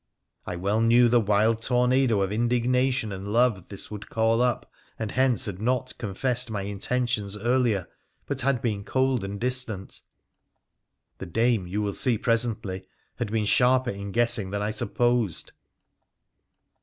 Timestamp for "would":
3.91-4.09